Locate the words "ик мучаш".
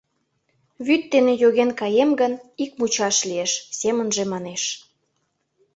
2.63-3.17